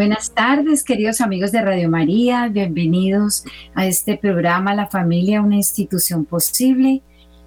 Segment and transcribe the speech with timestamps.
[0.00, 2.48] Buenas tardes, queridos amigos de Radio María.
[2.48, 3.44] Bienvenidos
[3.74, 7.02] a este programa La familia, una institución posible,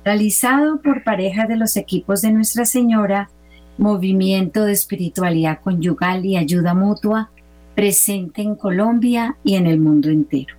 [0.05, 3.31] realizado por parejas de los equipos de Nuestra Señora,
[3.79, 7.31] Movimiento de Espiritualidad Conyugal y Ayuda Mutua,
[7.73, 10.55] presente en Colombia y en el mundo entero.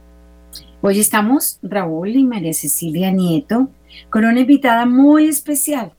[0.81, 3.71] Hoy estamos Raúl y María Cecilia Nieto
[4.11, 5.93] con una invitada muy especial.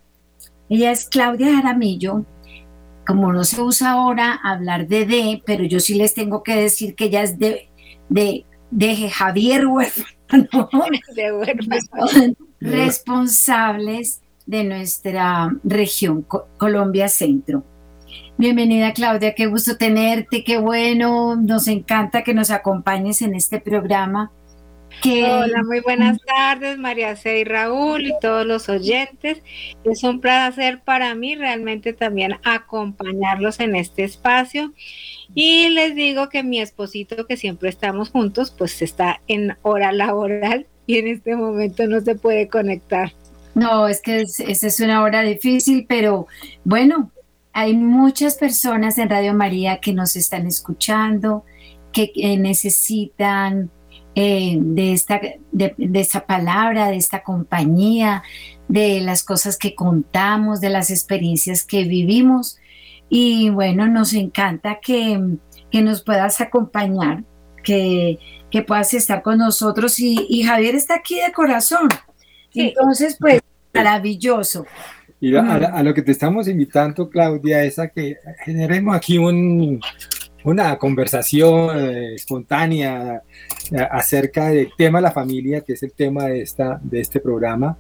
[0.67, 2.25] Ella es Claudia Jaramillo,
[3.05, 6.95] como no se usa ahora hablar de D, pero yo sí les tengo que decir
[6.95, 7.69] que ya es de,
[8.09, 10.69] de, de Javier Huérfano,
[12.59, 16.25] responsables de nuestra región
[16.57, 17.63] Colombia Centro.
[18.37, 24.31] Bienvenida Claudia, qué gusto tenerte, qué bueno, nos encanta que nos acompañes en este programa
[25.03, 27.39] Hola, muy buenas tardes, María C.
[27.39, 29.41] y Raúl y todos los oyentes.
[29.83, 34.73] Es un placer para mí realmente también acompañarlos en este espacio.
[35.35, 40.65] Y les digo que mi esposito, que siempre estamos juntos, pues está en hora laboral
[40.87, 43.11] y en este momento no se puede conectar.
[43.53, 46.27] No, es que esa es una hora difícil, pero
[46.63, 47.11] bueno,
[47.53, 51.45] hay muchas personas en Radio María que nos están escuchando,
[51.93, 53.71] que necesitan
[54.15, 55.19] eh, de, esta,
[55.51, 58.23] de, esta palabra, de esta compañía,
[58.69, 62.57] de las cosas que contamos, de las experiencias que vivimos.
[63.09, 65.21] Y bueno, nos encanta que,
[65.73, 67.25] nos puedas acompañar,
[67.61, 68.17] que,
[68.49, 69.99] que, puedas estar con nosotros.
[69.99, 71.89] Y, Javier está aquí de corazón.
[72.53, 73.41] Entonces, pues,
[73.73, 74.65] maravilloso.
[75.19, 79.81] Y a, lo que te estamos invitando, Claudia, es a que generemos aquí un,
[80.45, 83.23] una conversación eh, espontánea
[83.71, 87.19] eh, acerca del tema de la familia, que es el tema de, esta, de este
[87.19, 87.77] programa.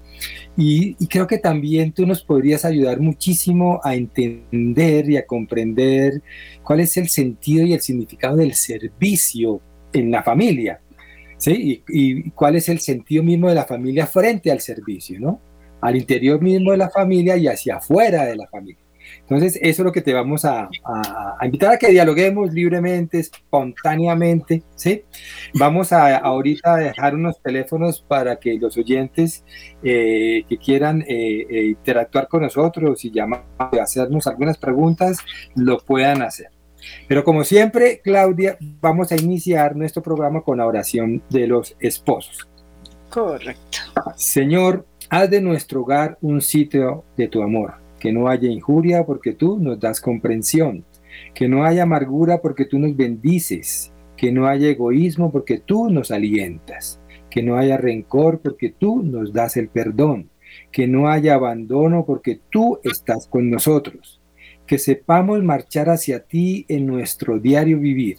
[0.57, 6.23] Y, creo que también tú nos podrías ayudar muchísimo a entender y a comprender
[6.63, 9.61] cuál es el sentido y el significado del servicio
[9.93, 10.81] en la familia.
[11.37, 11.83] ¿Sí?
[11.87, 15.39] Y, y, cuál es el sentido mismo de la familia frente al servicio, ¿no?
[15.81, 18.84] Al interior mismo de la familia y hacia afuera de la familia.
[19.27, 20.69] Entonces, eso es lo que te vamos a,
[21.41, 25.03] invitar a que dialoguemos libremente, espontáneamente, ¿sí?
[25.55, 29.43] Vamos a ahorita dejar unos teléfonos para que los oyentes
[29.81, 33.45] eh, que quieran eh, eh, interactuar con nosotros y llamar,
[33.81, 35.17] hacernos algunas preguntas,
[35.55, 36.49] lo puedan hacer.
[37.07, 42.47] Pero como siempre, Claudia, vamos a iniciar nuestro programa con la oración de los esposos.
[43.09, 43.79] Correcto.
[44.15, 49.33] Señor, haz de nuestro hogar un sitio de tu amor que no haya injuria porque
[49.33, 50.83] tú nos das comprensión,
[51.33, 56.11] que no haya amargura porque tú nos bendices, que no haya egoísmo porque tú nos
[56.11, 60.29] alientas, que no haya rencor porque tú nos das el perdón,
[60.71, 64.21] que no haya abandono porque tú estás con nosotros,
[64.65, 68.17] que sepamos marchar hacia ti en nuestro diario vivir,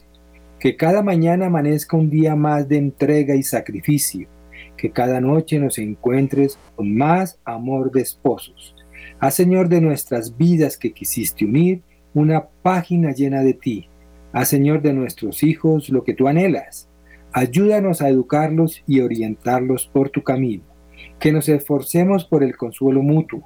[0.59, 4.29] que cada mañana amanezca un día más de entrega y sacrificio,
[4.77, 8.76] que cada noche nos encuentres con más amor de esposos
[9.19, 11.83] Haz, Señor, de nuestras vidas que quisiste unir
[12.13, 13.89] una página llena de ti.
[14.33, 16.91] Haz, Señor, de nuestros hijos lo que tú anhelas.
[17.33, 20.65] Ayúdanos a educarlos y orientarlos por tu camino.
[21.19, 23.43] Que nos esforcemos por el consuelo mutuo.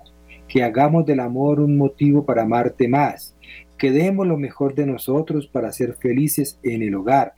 [0.49, 3.37] Que hagamos del amor un motivo para amarte más.
[3.79, 7.35] Que demos lo mejor de nosotros para ser felices en el hogar.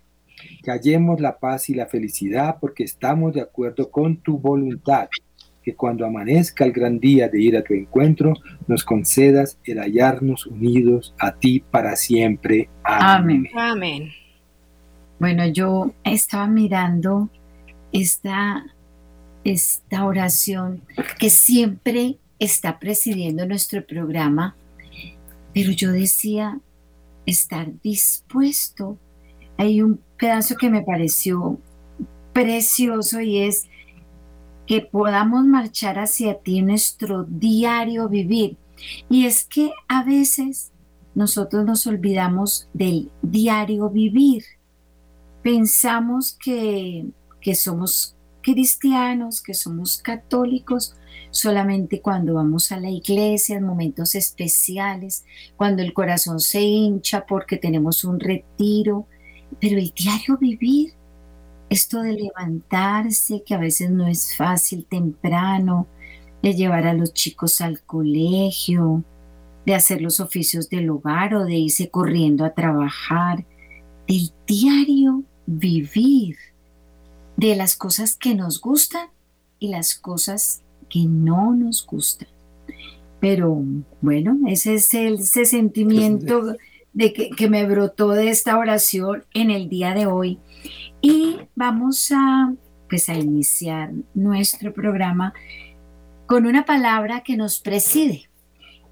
[0.62, 5.09] Que hallemos la paz y la felicidad porque estamos de acuerdo con tu voluntad
[5.62, 8.34] que cuando amanezca el gran día de ir a tu encuentro,
[8.66, 12.68] nos concedas el hallarnos unidos a ti para siempre.
[12.84, 13.48] Amén.
[13.54, 14.10] Amén.
[15.18, 17.28] Bueno, yo estaba mirando
[17.92, 18.66] esta,
[19.44, 20.82] esta oración
[21.18, 24.56] que siempre está presidiendo nuestro programa,
[25.54, 26.58] pero yo decía,
[27.26, 28.98] estar dispuesto.
[29.58, 31.60] Hay un pedazo que me pareció
[32.32, 33.69] precioso y es
[34.67, 38.56] que podamos marchar hacia ti nuestro diario vivir.
[39.09, 40.73] Y es que a veces
[41.14, 44.44] nosotros nos olvidamos del diario vivir.
[45.43, 47.06] Pensamos que,
[47.41, 50.94] que somos cristianos, que somos católicos,
[51.31, 55.25] solamente cuando vamos a la iglesia en momentos especiales,
[55.56, 59.06] cuando el corazón se hincha porque tenemos un retiro,
[59.61, 60.94] pero el diario vivir
[61.72, 65.86] esto de levantarse, que a veces no es fácil temprano,
[66.42, 69.02] de llevar a los chicos al colegio,
[69.64, 73.46] de hacer los oficios del hogar o de irse corriendo a trabajar,
[74.06, 76.36] del diario vivir,
[77.36, 79.08] de las cosas que nos gustan
[79.58, 82.28] y las cosas que no nos gustan.
[83.18, 83.62] Pero
[84.02, 86.56] bueno, ese es el, ese sentimiento
[86.92, 90.38] de que, que me brotó de esta oración en el día de hoy.
[91.02, 92.54] Y vamos a,
[92.88, 95.34] pues, a iniciar nuestro programa
[96.26, 98.31] con una palabra que nos preside.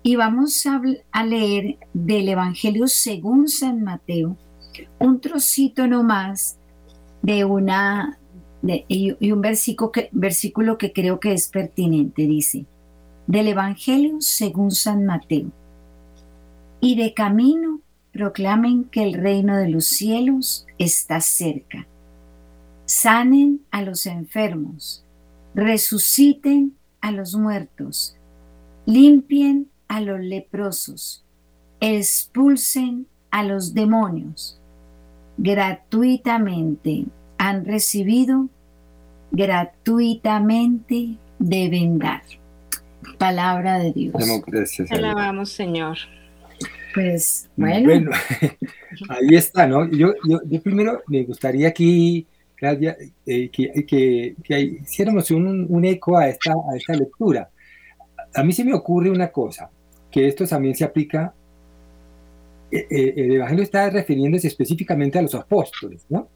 [0.02, 4.36] Y vamos a, leer del Evangelio según San Mateo,
[4.98, 6.58] un trocito nomás
[7.22, 8.18] de una
[8.88, 12.26] y, un versículo que, versículo que creo que es pertinente.
[12.26, 12.66] Dice,
[13.26, 15.50] del Evangelio según San Mateo.
[16.80, 17.80] Y de camino
[18.12, 21.86] proclamen que el reino de los cielos está cerca.
[22.90, 25.04] Sanen a los enfermos,
[25.54, 28.16] resuciten a los muertos,
[28.84, 31.24] limpien a los leprosos,
[31.78, 34.60] expulsen a los demonios.
[35.38, 37.04] Gratuitamente
[37.38, 38.48] han recibido,
[39.30, 42.22] gratuitamente deben dar.
[43.18, 44.16] Palabra de Dios.
[44.90, 45.96] Alabamos, Señor.
[46.92, 48.10] Pues bueno.
[49.08, 49.88] ahí está, ¿no?
[49.88, 52.26] Yo, yo, primero me gustaría aquí,
[52.60, 57.48] Claudia, eh, que, que, hiciéramos un, un, eco a esta, a esta lectura.
[58.34, 59.70] A mí se me ocurre una cosa,
[60.10, 61.32] que esto también se aplica,
[62.70, 66.28] eh, eh, el Evangelio está refiriéndose específicamente a los apóstoles, ¿no?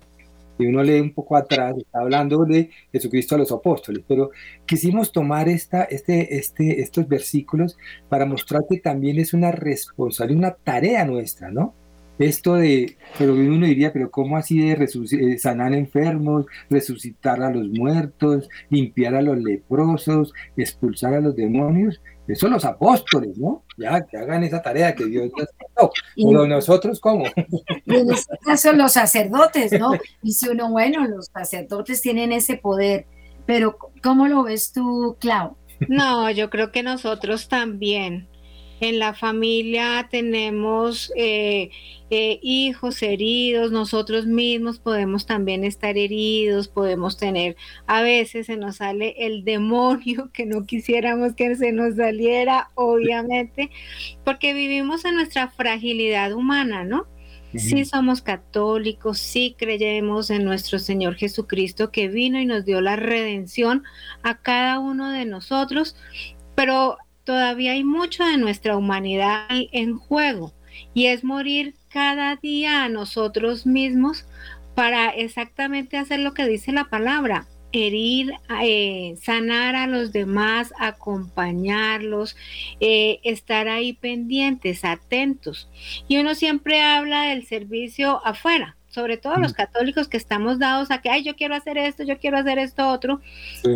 [0.59, 4.31] y uno lee un poco atrás, está hablando de Jesucristo a los apóstoles, pero
[4.65, 7.76] quisimos tomar esta, este, este, estos versículos
[8.09, 11.75] para mostrar que también es una responsabilidad, una tarea nuestra, ¿no?
[12.19, 17.69] Esto de, pero uno diría, pero ¿cómo así de eh, sanar enfermos, resucitar a los
[17.69, 22.00] muertos, limpiar a los leprosos, expulsar a los demonios?
[22.26, 23.64] Eso los apóstoles, ¿no?
[23.76, 25.90] Ya, que hagan esa tarea que Dios les dio.
[26.16, 27.25] Pero nosotros, ¿cómo?
[27.87, 29.93] en este caso, los sacerdotes, ¿no?
[30.22, 33.06] Dice uno, bueno, los sacerdotes tienen ese poder,
[33.44, 35.56] pero ¿cómo lo ves tú, Clau?
[35.88, 38.28] No, yo creo que nosotros también.
[38.85, 41.71] En la familia tenemos eh,
[42.11, 48.77] eh, hijos heridos, nosotros mismos podemos también estar heridos, podemos tener, a veces se nos
[48.77, 53.71] sale el demonio que no quisiéramos que se nos saliera, obviamente,
[54.23, 57.07] porque vivimos en nuestra fragilidad humana, ¿no?
[57.57, 62.97] Sí somos católicos, sí creemos en nuestro Señor Jesucristo que vino y nos dio la
[62.97, 63.83] redención
[64.23, 65.97] a cada uno de nosotros,
[66.55, 70.53] pero todavía hay mucho de nuestra humanidad en juego
[70.93, 74.26] y es morir cada día a nosotros mismos
[74.75, 78.32] para exactamente hacer lo que dice la palabra, herir,
[78.62, 82.37] eh, sanar a los demás, acompañarlos,
[82.81, 85.69] eh, estar ahí pendientes, atentos.
[86.09, 90.99] Y uno siempre habla del servicio afuera, sobre todo los católicos que estamos dados a
[90.99, 93.20] que, ay, yo quiero hacer esto, yo quiero hacer esto otro,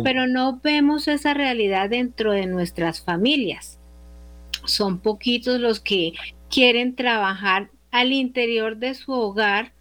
[0.05, 3.79] pero no vemos esa realidad dentro de nuestras familias.
[4.63, 6.13] Son poquitos los que
[6.49, 9.73] quieren trabajar al interior de su hogar,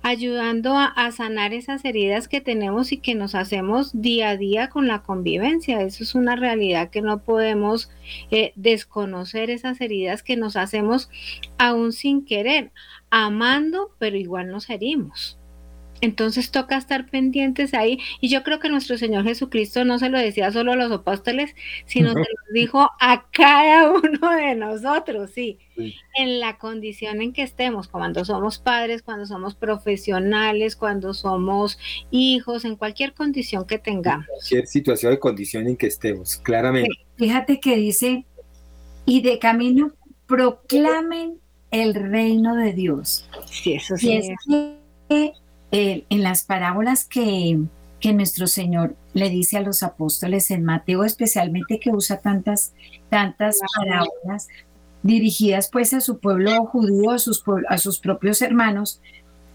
[0.00, 4.88] ayudando a, sanar esas heridas que tenemos y que nos hacemos día a día con
[4.88, 5.82] la convivencia.
[5.82, 7.90] Eso es una realidad que no podemos
[8.30, 11.10] eh, desconocer, esas heridas que nos hacemos
[11.58, 12.70] aún sin querer
[13.10, 15.38] amando, pero igual nos herimos.
[16.00, 17.98] Entonces toca estar pendientes ahí.
[18.20, 21.54] Y yo creo que nuestro Señor Jesucristo no se lo decía solo a los apóstoles,
[21.86, 25.58] sino que lo dijo a cada uno de nosotros, sí,
[26.16, 31.78] en la condición en que estemos, cuando somos padres, cuando somos profesionales, cuando somos
[32.10, 34.26] hijos, en cualquier condición que tengamos.
[34.26, 36.90] Cualquier situación de condición en que estemos, claramente.
[37.16, 38.24] Fíjate que dice,
[39.04, 39.92] y de camino
[40.26, 43.28] proclamen el reino de Dios.
[43.46, 44.12] Sí, eso sí.
[44.14, 44.28] es
[45.08, 45.32] que,
[45.70, 47.58] eh, en las parábolas que,
[48.00, 52.72] que nuestro Señor le dice a los apóstoles en Mateo, especialmente que usa tantas,
[53.10, 54.48] tantas parábolas
[55.02, 59.00] dirigidas pues a su pueblo judío, a sus, a sus propios hermanos,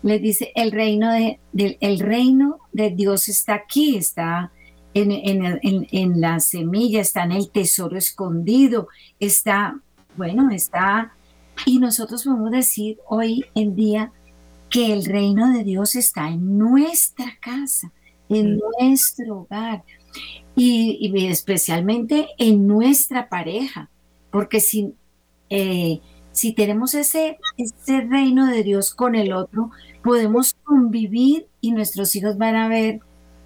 [0.01, 4.51] les dice, el reino de, el reino de Dios está aquí, está
[4.93, 8.89] en, en, en, la semilla, está en el tesoro escondido,
[9.20, 9.79] está,
[10.17, 11.13] bueno, está
[11.65, 14.12] y nosotros podemos decir hoy en día
[14.69, 17.91] que el reino de Dios está en nuestra casa,
[18.29, 18.60] en mm.
[18.79, 19.83] nuestro hogar
[20.55, 23.89] y, especialmente en nuestra pareja,
[24.31, 24.93] porque si,
[25.50, 29.72] eh, si tenemos ese, ese reino de Dios con el otro,
[30.03, 33.00] podemos convivir y nuestros hijos van a ver,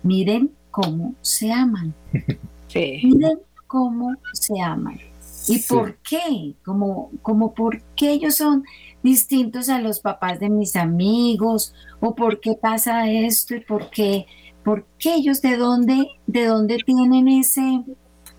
[0.04, 1.94] miren cómo se aman.
[2.74, 5.00] Miren cómo se aman.
[5.48, 6.56] ¿Y por qué?
[6.64, 8.64] Como, como por qué ellos son
[9.04, 14.26] distintos a los papás de mis amigos o por qué pasa esto y por qué,
[14.64, 17.84] por qué ellos de dónde, de dónde tienen ese,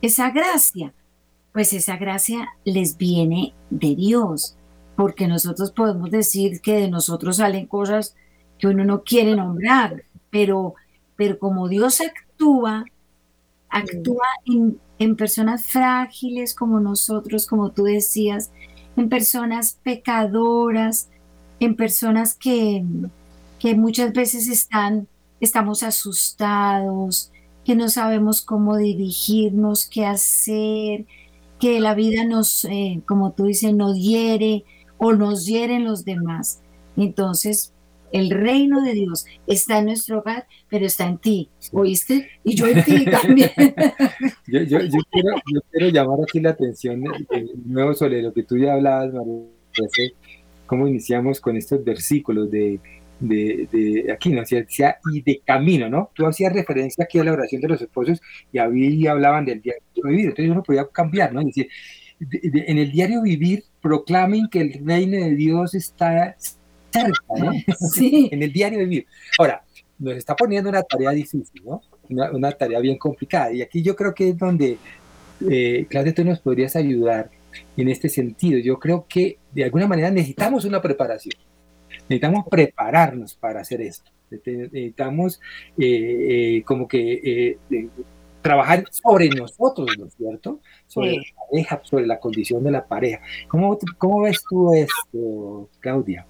[0.03, 0.93] esa gracia.
[1.53, 4.55] Pues esa gracia les viene de Dios.
[4.97, 8.17] porque nosotros podemos decir que de nosotros salen cosas
[8.59, 10.75] que uno no quiere nombrar, pero,
[11.15, 12.85] pero como Dios actúa,
[13.71, 18.51] actúa en, en personas frágiles como nosotros, como tú decías,
[18.97, 21.09] en personas pecadoras,
[21.61, 22.85] en personas que,
[23.59, 25.09] que muchas veces están,
[25.41, 27.33] estamos asustados,
[27.65, 31.07] que no sabemos cómo dirigirnos, qué hacer,
[31.61, 34.65] que la vida nos, eh, como tú dices, nos hiere
[34.97, 36.61] o nos hieren los demás.
[36.97, 37.73] Entonces,
[38.13, 42.29] el reino de Dios está en nuestro hogar, pero está en ti, ¿oíste?
[42.45, 43.51] Y yo en ti también.
[44.47, 47.11] yo, yo, yo, quiero, yo, quiero, llamar aquí la atención de,
[47.65, 49.45] nuevo sobre lo que tú ya hablabas, María,
[50.67, 52.81] cómo iniciamos con estos versículos de,
[53.21, 54.43] de, de aquí, ¿no?
[55.13, 56.11] Y de camino, ¿no?
[56.15, 58.21] Tú hacías referencia aquí a la oración de los esposos
[58.53, 61.43] y había, hablaban del diario vivir, entonces uno podía cambiar, ¿no?
[61.43, 61.69] Decir,
[62.21, 66.37] en el diario vivir proclamen que el reino de Dios está
[68.01, 69.07] en el diario vivir.
[69.39, 69.63] Ahora,
[69.99, 71.81] nos está poniendo una tarea difícil, ¿no?
[72.09, 73.53] Una, tarea bien complicada.
[73.53, 74.79] Y aquí yo creo que es donde,
[75.51, 77.31] eh, Claudia, tú nos podrías ayudar
[77.77, 78.59] en este sentido.
[78.59, 81.35] Yo creo que de alguna manera necesitamos una preparación.
[82.09, 84.11] Necesitamos prepararnos para hacer esto.
[84.31, 85.41] Necesitamos
[85.79, 87.89] eh, eh, como que eh,
[88.43, 90.61] trabajar sobre nosotros, ¿no es cierto?
[90.87, 93.21] Sobre la pareja, sobre la condición de la pareja.
[93.49, 96.27] ¿Cómo, cómo ves tú esto, Claudia?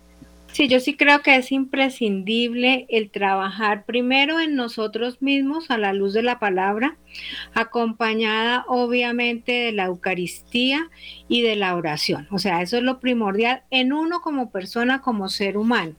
[0.59, 5.93] Sí, yo sí creo que es imprescindible el trabajar primero en nosotros mismos a la
[5.93, 6.97] luz de la palabra,
[7.55, 10.91] acompañada obviamente de la Eucaristía
[11.29, 12.27] y de la oración.
[12.33, 15.95] O sea, eso es lo primordial en uno como persona, como ser humano.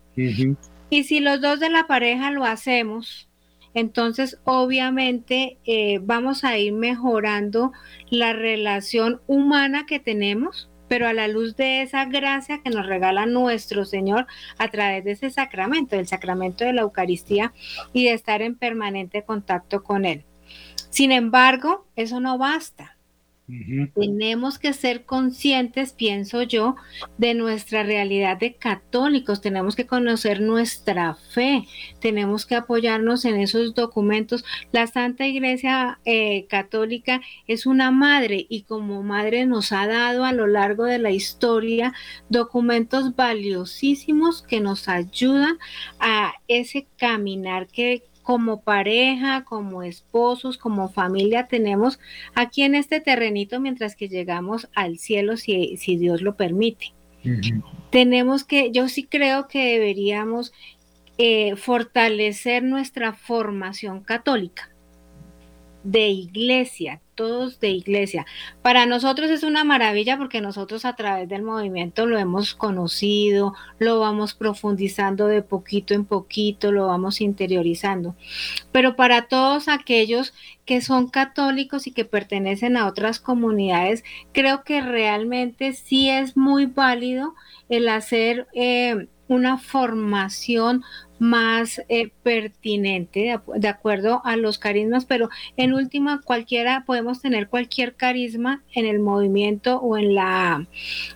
[0.90, 3.30] Y si los dos de la pareja lo hacemos,
[3.74, 7.72] entonces obviamente eh, vamos a ir mejorando
[8.10, 13.26] la relación humana que tenemos pero a la luz de esa gracia que nos regala
[13.26, 14.28] nuestro Señor
[14.58, 17.54] a través de ese sacramento, del sacramento de la Eucaristía
[17.94, 20.26] y de estar en permanente contacto con Él.
[20.90, 22.98] Sin embargo, eso no basta.
[23.96, 26.76] Tenemos que ser conscientes, pienso yo,
[27.18, 29.42] de nuestra realidad de católicos.
[29.42, 31.66] Tenemos que conocer nuestra fe.
[32.00, 34.46] Tenemos que apoyarnos en esos documentos.
[34.72, 40.32] La Santa Iglesia eh, Católica es una madre y como madre nos ha dado a
[40.32, 41.94] lo largo de la historia
[42.30, 45.58] documentos valiosísimos que nos ayudan
[46.00, 52.00] a ese caminar que, como pareja, como esposos, como familia tenemos
[52.36, 56.94] aquí en este terrenito mientras que llegamos al cielo si, si Dios lo permite.
[57.90, 60.54] Tenemos que, yo sí creo que deberíamos
[61.18, 64.70] eh, fortalecer nuestra formación católica
[65.84, 68.26] de iglesia, todos de iglesia.
[68.62, 74.00] Para nosotros es una maravilla porque nosotros a través del movimiento lo hemos conocido, lo
[74.00, 78.16] vamos profundizando de poquito en poquito, lo vamos interiorizando.
[78.72, 80.34] Pero para todos aquellos
[80.64, 86.68] que son católicos y que pertenecen a otras comunidades, creo que realmente sí es muy
[86.68, 87.36] válido
[87.68, 90.84] el hacer eh, una formación
[91.20, 97.96] más eh, pertinente de, acuerdo a los carismas, pero en última cualquiera podemos tener cualquier
[97.96, 100.68] carisma en el movimiento o en la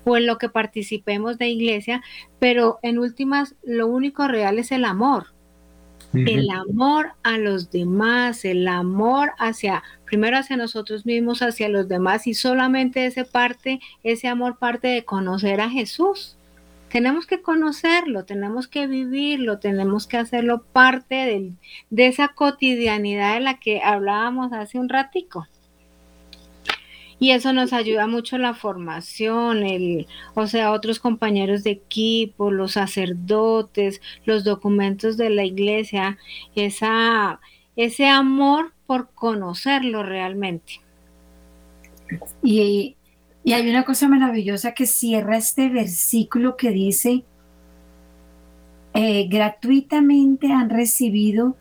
[0.03, 2.03] o en lo que participemos de iglesia,
[2.39, 5.27] pero en últimas lo único real es el amor.
[6.13, 12.27] El amor a los demás, el amor hacia, primero hacia nosotros mismos, hacia los demás,
[12.27, 16.38] y solamente ese parte, ese amor parte de conocer a Jesús
[16.94, 21.56] tenemos que conocerlo, tenemos que vivirlo, tenemos que hacerlo parte
[21.90, 25.48] de esa cotidianidad de la que hablábamos hace un ratico.
[27.18, 32.74] Y eso nos ayuda mucho la formación, el, o sea, otros compañeros de equipo, los
[32.74, 36.20] sacerdotes, los documentos de la iglesia,
[36.54, 37.40] esa,
[37.76, 40.82] ese amor por conocerlo realmente.
[42.44, 42.98] Y
[43.44, 47.26] y hay una cosa maravillosa que cierra este versículo que dice,
[48.94, 51.58] eh, gratuitamente han recibido,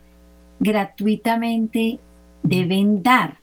[0.60, 1.98] gratuitamente
[2.42, 3.38] deben dar.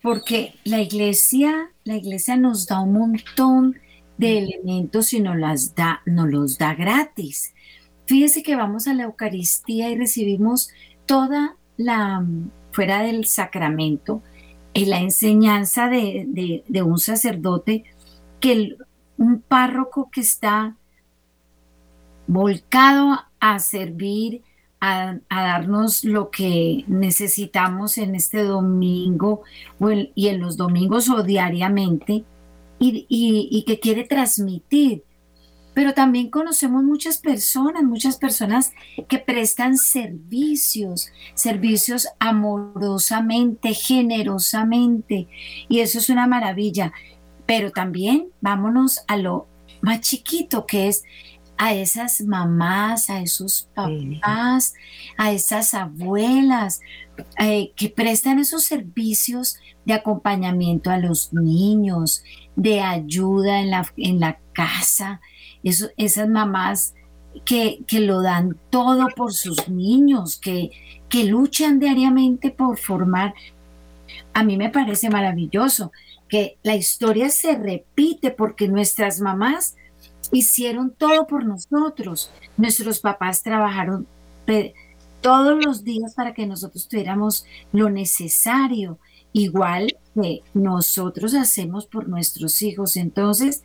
[0.00, 3.76] Porque la iglesia, la iglesia nos da un montón
[4.18, 7.52] de elementos y nos, las da, nos los da gratis.
[8.06, 10.70] Fíjese que vamos a la Eucaristía y recibimos
[11.06, 12.24] toda la,
[12.72, 14.22] fuera del sacramento,
[14.84, 17.84] la enseñanza de, un sacerdote
[18.40, 18.76] que
[19.16, 20.76] un párroco que está
[22.26, 24.42] volcado a servir,
[24.80, 29.42] a, darnos lo que necesitamos en este domingo
[30.14, 32.24] y en los domingos o diariamente,
[32.78, 35.04] y, que quiere transmitir
[35.76, 38.72] pero también conocemos muchas personas, muchas personas
[39.08, 45.28] que prestan servicios, servicios amorosamente, generosamente,
[45.68, 46.94] y eso es una maravilla.
[47.44, 49.48] Pero también vámonos a lo
[49.82, 51.04] más chiquito, que es
[51.58, 54.72] a esas mamás, a esos papás,
[55.18, 56.80] a esas abuelas
[57.38, 62.24] eh, que prestan esos servicios de acompañamiento a los niños,
[62.56, 65.20] de ayuda en la, en la casa,
[65.62, 66.94] esas mamás
[67.44, 70.70] que, lo dan todo por sus niños, que,
[71.08, 73.34] que luchan diariamente por formar.
[74.32, 75.92] A mí me parece maravilloso
[76.28, 79.76] que la historia se repite porque nuestras mamás
[80.32, 82.30] hicieron todo por nosotros.
[82.56, 84.06] Nuestros papás trabajaron
[85.20, 88.98] todos los días para que nosotros tuviéramos lo necesario,
[89.32, 92.96] igual que nosotros hacemos por nuestros hijos.
[92.96, 93.62] Entonces,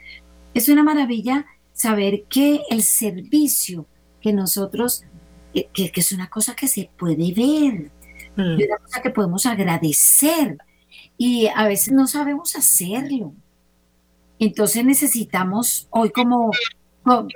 [0.54, 1.46] es una maravilla
[1.82, 3.88] saber que el servicio
[4.22, 5.04] que nosotros,
[5.54, 7.92] que, es una cosa que se puede ver,
[8.36, 8.62] mm.
[8.62, 10.58] es una cosa que podemos agradecer
[11.18, 13.34] y a veces no sabemos hacerlo.
[14.38, 16.52] Entonces necesitamos hoy como,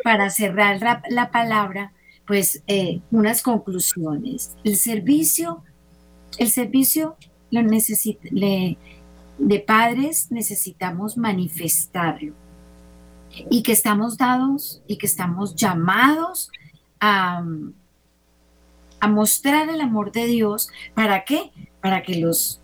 [0.04, 1.92] para cerrar la, palabra,
[2.28, 4.56] pues eh, unas conclusiones.
[4.64, 5.64] El servicio,
[6.38, 7.18] el servicio
[7.50, 7.62] lo
[9.38, 12.45] de padres necesitamos manifestarlo
[13.50, 16.52] y que estamos dados y que estamos llamados
[17.00, 17.44] a,
[19.00, 20.70] a mostrar el amor de Dios.
[20.94, 21.52] ¿Para qué?
[21.82, 22.62] Para que los,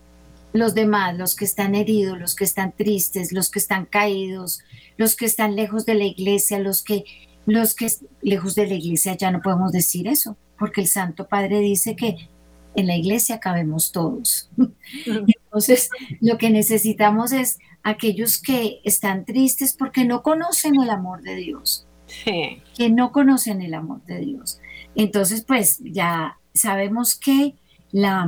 [0.54, 4.62] los demás, los que están heridos, los que están tristes, los que están caídos,
[4.98, 7.06] los que están lejos de la iglesia, los que,
[7.46, 11.60] los que lejos de la iglesia ya no podemos decir eso, porque el Santo Padre
[11.60, 12.30] dice que
[12.75, 14.50] en la iglesia cabemos todos.
[15.06, 15.90] Entonces,
[16.22, 21.87] lo que necesitamos es aquellos que están tristes porque no conocen el amor de Dios,
[22.24, 24.59] que no conocen el amor de Dios.
[24.96, 27.55] Entonces, pues ya sabemos que
[27.91, 28.27] la,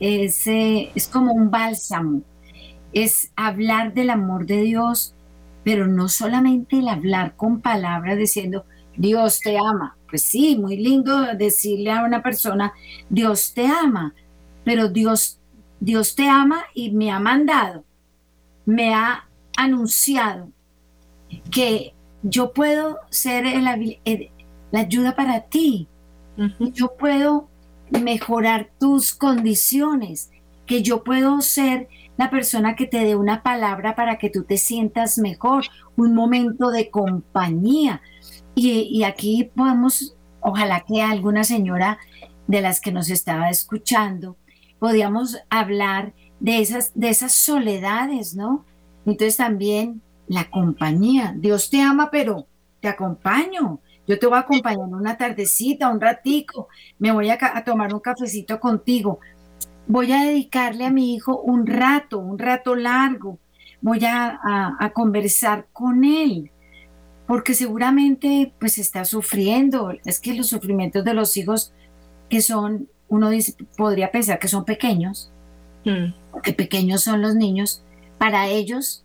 [0.00, 2.24] es, es como un bálsamo
[2.92, 5.14] es hablar del amor de Dios,
[5.64, 8.64] pero no solamente el hablar con palabras diciendo,
[8.96, 9.96] Dios te ama.
[10.08, 12.72] Pues sí, muy lindo decirle a una persona,
[13.10, 14.14] Dios te ama,
[14.64, 15.38] pero Dios,
[15.80, 17.84] Dios te ama y me ha mandado,
[18.64, 20.50] me ha anunciado
[21.50, 25.88] que yo puedo ser la ayuda para ti,
[26.72, 27.48] yo puedo
[27.90, 30.30] mejorar tus condiciones,
[30.66, 34.58] que yo puedo ser la persona que te dé una palabra para que tú te
[34.58, 35.64] sientas mejor,
[35.96, 38.02] un momento de compañía.
[38.56, 41.98] Y, aquí podemos, ojalá que alguna señora
[42.48, 44.36] de las que nos estaba escuchando,
[44.80, 48.64] podíamos hablar de esas, de esas soledades, ¿no?
[49.06, 51.34] Entonces también la compañía.
[51.36, 52.48] Dios te ama, pero
[52.80, 53.80] te acompaño.
[54.08, 56.66] Yo te voy a acompañar una tardecita, un ratico.
[56.98, 59.20] Me voy a tomar un cafecito contigo
[59.88, 63.38] voy a dedicarle a mi hijo un rato, un rato largo,
[63.80, 66.50] voy a, conversar con él,
[67.26, 71.72] porque seguramente pues está sufriendo, es que los sufrimientos de los hijos
[72.28, 75.32] que son, uno dice, podría pensar que son pequeños,
[75.84, 76.40] mm.
[76.42, 77.82] que pequeños son los niños,
[78.18, 79.04] para ellos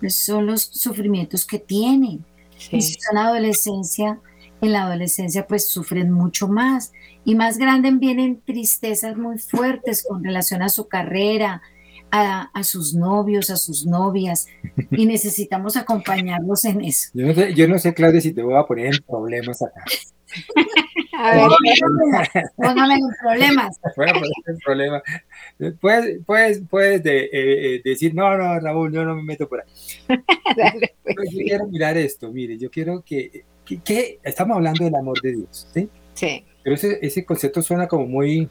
[0.00, 2.24] pues, son los sufrimientos que tienen.
[2.72, 4.18] Y si son adolescencia,
[4.60, 6.92] en la adolescencia pues sufren mucho más
[7.24, 11.62] y más grandes vienen tristezas muy fuertes con relación a su carrera,
[12.10, 14.46] a, sus novios, a sus novias
[14.90, 17.10] y necesitamos acompañarlos en eso.
[17.14, 19.84] Yo no sé, yo no sé Claudia, si te voy a poner en problemas acá.
[21.18, 21.48] a ver,
[22.56, 23.76] póngame problemas.
[24.46, 25.02] En problemas.
[25.80, 27.30] Puedes, puedes, puedes de, eh,
[27.74, 29.66] eh, decir, no, no, Raúl, yo no me meto por ahí.
[30.56, 31.30] Dale, pues.
[31.30, 33.44] Yo quiero mirar esto, mire, yo quiero que
[33.76, 35.88] que, estamos hablando del amor de Dios, ¿sí?
[36.14, 36.44] Sí.
[36.62, 38.48] Pero ese, ese concepto suena como muy,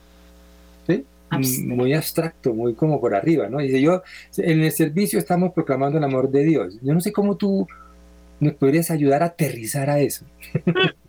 [0.88, 1.06] ¿sí?
[1.66, 3.60] muy abstracto, muy como por arriba, ¿no?
[3.60, 4.04] Dice yo,
[4.38, 6.80] en el servicio estamos proclamando el amor de Dios.
[6.82, 7.68] Yo no sé cómo tú
[8.40, 10.26] nos podrías ayudar a aterrizar a eso.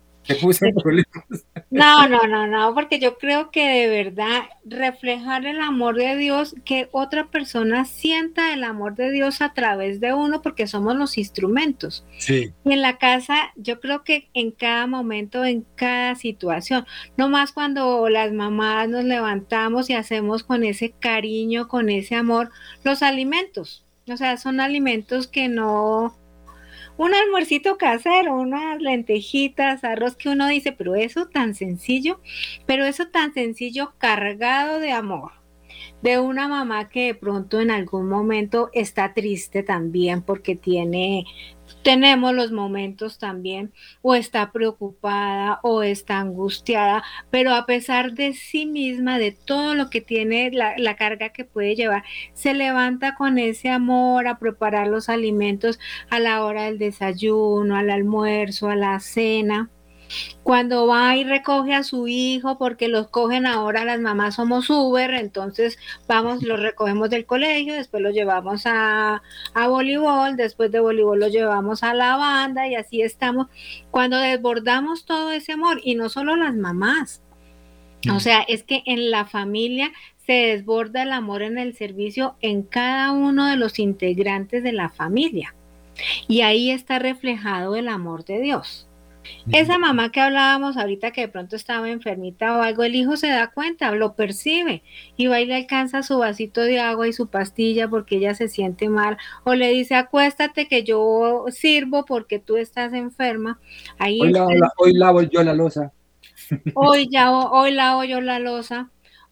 [1.71, 6.55] No, no, no, no, porque yo creo que de verdad reflejar el amor de Dios,
[6.65, 11.17] que otra persona sienta el amor de Dios a través de uno, porque somos los
[11.17, 12.05] instrumentos.
[12.17, 12.51] Sí.
[12.65, 16.85] Y en la casa, yo creo que en cada momento, en cada situación,
[17.17, 22.49] no más cuando las mamás nos levantamos y hacemos con ese cariño, con ese amor,
[22.83, 23.85] los alimentos.
[24.11, 26.15] O sea, son alimentos que no,
[26.99, 32.19] un almuercito casero, unas lentejitas, arroz que uno dice, pero eso tan sencillo,
[32.65, 35.31] pero eso tan sencillo cargado de amor
[36.01, 41.25] de una mamá que de pronto en algún momento está triste también porque tiene
[41.83, 48.65] tenemos los momentos también, o está preocupada o está angustiada, pero a pesar de sí
[48.65, 53.37] misma, de todo lo que tiene, la, la, carga que puede llevar, se levanta con
[53.37, 58.99] ese amor a preparar los alimentos a la hora del desayuno, al almuerzo, a la
[58.99, 59.69] cena
[60.43, 65.13] cuando va y recoge a su hijo, porque los cogen ahora las mamás somos Uber,
[65.13, 69.21] entonces vamos, los recogemos del colegio, después los llevamos a,
[69.53, 73.47] a voleibol, después de voleibol los llevamos a la banda y así estamos.
[73.91, 77.21] Cuando desbordamos todo ese amor, y no solo las mamás,
[78.13, 79.91] o sea, es que en la familia
[80.25, 84.89] se desborda el amor en el servicio en cada uno de los integrantes de la
[84.89, 85.55] familia.
[86.27, 88.88] Y ahí está reflejado el amor de Dios.
[89.51, 93.27] Esa mamá que hablábamos ahorita que de pronto estaba enfermita o algo, el hijo se
[93.27, 94.83] da cuenta, lo percibe
[95.17, 98.47] y va y le alcanza su vasito de agua y su pastilla porque ella se
[98.47, 103.59] siente mal o le dice acuéstate que yo sirvo porque tú estás enferma.
[103.97, 105.91] Ahí hoy, lavo, yo la losa.
[106.73, 108.89] Hoy, ya, hoy lavo yo la losa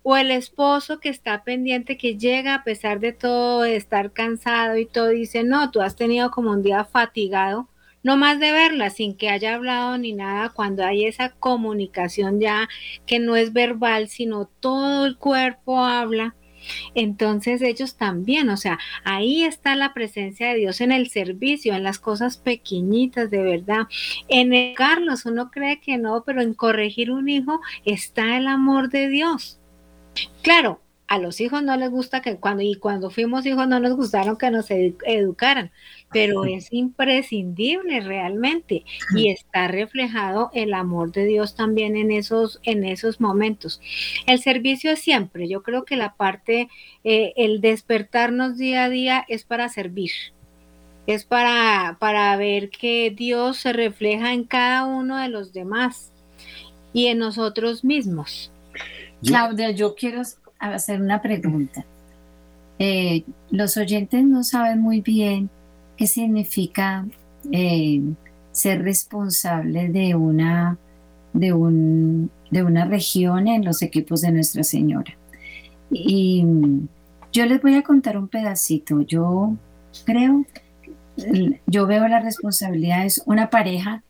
[0.10, 4.78] o el esposo que está pendiente, que llega a pesar de todo, de estar cansado
[4.78, 7.68] y todo, dice, no, tú has tenido como un día fatigado,
[8.04, 12.70] no más de verla sin que haya hablado ni nada, cuando hay esa comunicación ya
[13.06, 16.36] que no es verbal, sino todo el cuerpo habla.
[16.96, 21.84] Entonces ellos también, o sea, ahí está la presencia de Dios en el servicio, en
[21.84, 23.88] las cosas pequeñitas de verdad.
[24.28, 28.90] En el Carlos, uno cree que no, pero en corregir un hijo está el amor
[28.90, 29.60] de Dios.
[30.42, 33.96] Claro, a los hijos no les gusta que cuando y cuando fuimos hijos no nos
[33.96, 35.72] gustaron que nos educaran,
[36.12, 38.84] pero es imprescindible realmente
[39.16, 43.80] y está reflejado el amor de Dios también en esos en esos momentos.
[44.26, 46.68] El servicio es siempre, yo creo que la parte
[47.04, 50.12] eh, el despertarnos día a día es para servir.
[51.06, 56.12] Es para, para ver que Dios se refleja en cada uno de los demás
[56.92, 58.52] y en nosotros mismos.
[59.24, 60.22] Claudia, yo quiero
[60.60, 61.86] hacer una pregunta.
[62.80, 65.50] Eh, los oyentes no saben muy bien
[65.96, 67.06] qué significa
[67.52, 68.02] eh,
[68.52, 70.78] ser responsable de una,
[71.34, 75.18] de, un, de una región en los equipos de Nuestra Señora.
[75.90, 76.46] Y
[77.32, 79.02] yo les voy a contar un pedacito.
[79.02, 79.56] Yo
[80.06, 80.46] creo,
[81.66, 84.04] yo veo la responsabilidad es una pareja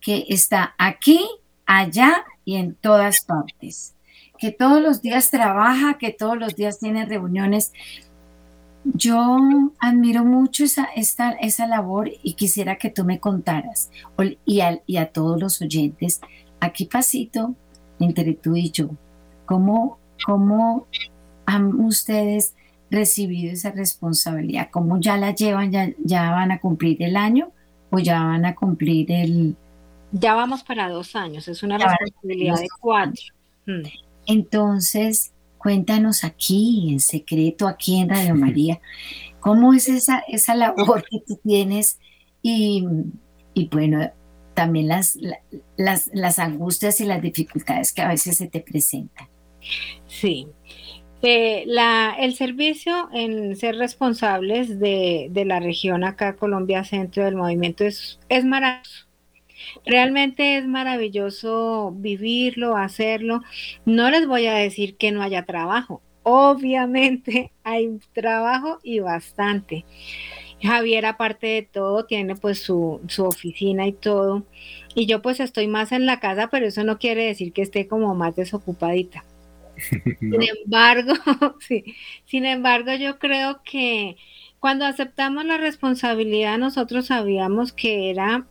[0.00, 1.26] que está aquí,
[1.66, 3.94] allá y en todas partes
[4.38, 7.72] que todos los días trabaja, que todos los días tiene reuniones.
[8.84, 9.38] Yo
[9.78, 13.90] admiro mucho esa, esta, esa labor y quisiera que tú me contaras
[14.44, 16.20] y a, y a todos los oyentes,
[16.60, 17.54] aquí pasito,
[17.98, 18.90] entre tú y yo,
[19.46, 20.86] ¿cómo, cómo
[21.46, 22.54] han ustedes
[22.90, 24.68] recibido esa responsabilidad?
[24.70, 25.72] ¿Cómo ya la llevan?
[25.72, 27.52] ¿Ya, ya van a cumplir el año
[27.90, 29.56] o ya van a cumplir el...
[30.12, 33.22] Ya vamos para dos años, es una responsabilidad de cuatro.
[34.26, 38.80] Entonces, cuéntanos aquí, en secreto, aquí en Radio María,
[39.40, 41.98] cómo es esa, esa labor que tú tienes
[42.42, 42.86] y,
[43.70, 44.10] bueno,
[44.54, 45.18] también las,
[45.76, 49.28] las, las angustias y las dificultades que a veces se te presentan.
[50.06, 50.48] Sí,
[51.22, 57.36] eh, la, el servicio en ser responsables de, de, la región acá, Colombia Centro del
[57.36, 59.06] Movimiento, es, es maravilloso.
[59.84, 63.42] Realmente es maravilloso vivirlo, hacerlo.
[63.84, 66.02] No les voy a decir que no haya trabajo.
[66.22, 69.84] Obviamente hay trabajo y bastante.
[70.62, 74.46] Javier, aparte de todo, tiene pues su, su, oficina y todo.
[74.94, 77.86] Y yo pues estoy más en la casa, pero eso no quiere decir que esté
[77.86, 79.24] como más desocupadita.
[80.20, 81.12] Sin embargo,
[81.60, 81.84] sí,
[82.26, 84.16] sin embargo, yo creo que
[84.60, 88.46] cuando aceptamos la responsabilidad, nosotros sabíamos que era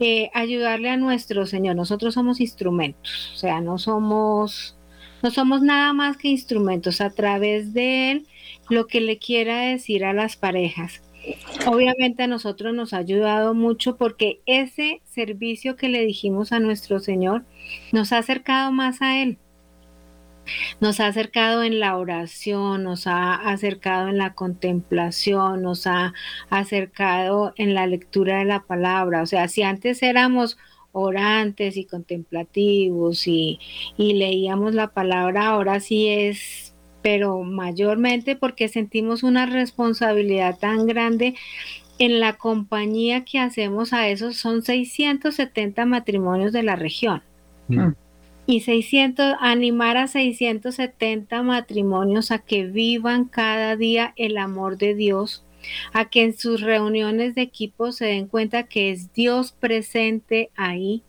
[0.00, 1.76] eh, ayudarle a nuestro Señor.
[1.76, 4.76] Nosotros somos instrumentos, o sea, no somos,
[5.22, 8.26] no somos nada más que instrumentos a través de Él,
[8.70, 11.02] lo que le quiera decir a las parejas.
[11.66, 16.98] Obviamente a nosotros nos ha ayudado mucho porque ese servicio que le dijimos a nuestro
[16.98, 17.44] Señor
[17.92, 19.38] nos ha acercado más a Él.
[20.80, 26.12] Nos ha acercado en la oración, nos ha acercado en la contemplación, nos ha
[26.50, 29.22] acercado en la lectura de la palabra.
[29.22, 30.58] O sea, si antes éramos
[30.92, 33.58] orantes y contemplativos y,
[33.96, 36.70] y leíamos la palabra, ahora sí es
[37.02, 41.34] pero mayormente porque sentimos una responsabilidad tan grande
[41.98, 47.22] en la compañía que hacemos a esos son 670 matrimonios de la región.
[47.68, 47.90] Mm
[48.46, 55.44] y 600, animar a 670 matrimonios a que vivan cada día el amor de Dios,
[55.92, 61.02] a que en sus reuniones de equipo se den cuenta que es Dios presente ahí,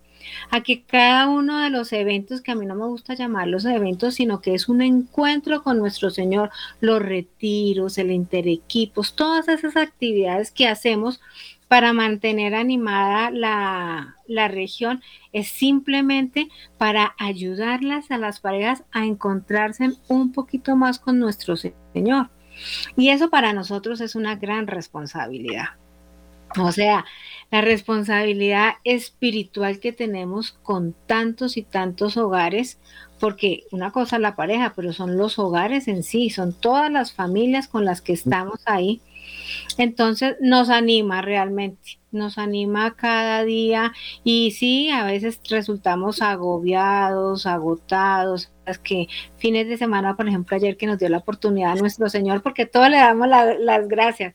[0.50, 4.16] a que cada uno de los eventos, que a mí no me gusta llamarlos eventos,
[4.16, 10.52] sino que es un encuentro con nuestro Señor, los retiros, el interequipos, todas esas actividades
[10.52, 11.20] que hacemos
[11.68, 15.02] para mantener animada la, la, región
[15.34, 22.30] es simplemente para ayudarlas a las parejas a encontrarse un poquito más con nuestro Señor.
[22.96, 25.70] Y eso para nosotros es una gran responsabilidad.
[26.58, 27.04] O sea,
[27.52, 32.80] la responsabilidad espiritual que tenemos con tantos y tantos hogares,
[33.20, 37.12] porque una cosa es la pareja, pero son los hogares en sí, son todas las
[37.12, 39.02] familias con las que estamos ahí
[39.78, 48.52] entonces nos anima realmente, nos anima cada día y sí, a veces resultamos agobiados, agotados,
[48.84, 52.42] que fines de semana, por ejemplo, ayer que nos dio la oportunidad a nuestro Señor,
[52.42, 54.34] porque todos le damos las gracias.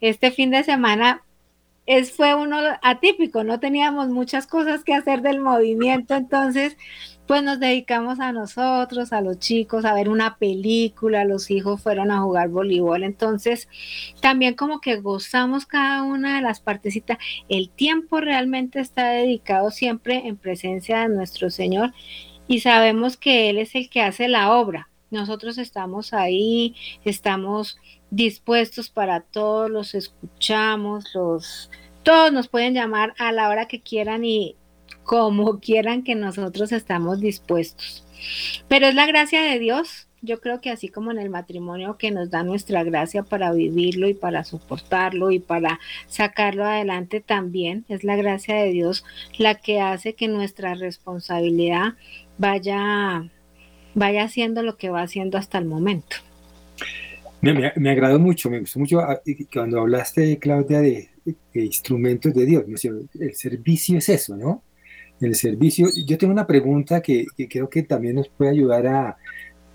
[0.00, 1.22] Este fin de semana
[1.86, 6.76] es, fue uno atípico, no teníamos muchas cosas que hacer del movimiento, entonces
[7.26, 12.10] pues nos dedicamos a nosotros, a los chicos, a ver una película, los hijos fueron
[12.10, 13.68] a jugar voleibol, entonces
[14.20, 20.26] también como que gozamos cada una de las partecitas, el tiempo realmente está dedicado siempre
[20.26, 21.92] en presencia de nuestro Señor
[22.46, 27.78] y sabemos que Él es el que hace la obra, nosotros estamos ahí, estamos
[28.10, 31.70] dispuestos para todos, los escuchamos, los
[32.02, 34.56] todos nos pueden llamar a la hora que quieran y
[35.04, 38.04] como quieran que nosotros estamos dispuestos.
[38.68, 40.08] Pero es la gracia de Dios.
[40.22, 44.08] Yo creo que así como en el matrimonio que nos da nuestra gracia para vivirlo
[44.08, 49.04] y para soportarlo y para sacarlo adelante también, es la gracia de Dios
[49.36, 51.94] la que hace que nuestra responsabilidad
[52.38, 53.30] vaya
[53.94, 56.16] vaya haciendo lo que va haciendo hasta el momento.
[57.40, 59.20] Me, me, agradó mucho, me gustó mucho ah,
[59.52, 61.10] cuando hablaste, Claudia, de,
[61.52, 62.64] instrumentos de Dios.
[62.84, 64.62] El servicio es eso, ¿no?
[65.24, 65.88] El servicio.
[66.06, 69.16] Yo tengo una pregunta que, creo que también nos puede ayudar a,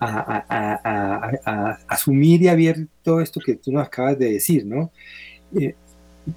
[0.00, 4.90] a, asumir y ver todo esto que tú nos acabas de decir, ¿no?
[5.58, 5.74] Eh,